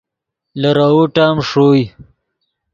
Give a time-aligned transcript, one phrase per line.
[0.61, 1.83] لیروؤ ٹیم ݰوئے